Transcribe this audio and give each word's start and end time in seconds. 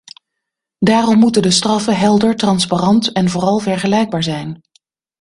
Daarom 0.79 1.17
moeten 1.17 1.41
de 1.41 1.51
straffen 1.51 1.97
helder, 1.97 2.35
transparant 2.35 3.11
en 3.11 3.29
vooral 3.29 3.59
vergelijkbaar 3.59 4.23
zijn. 4.23 4.61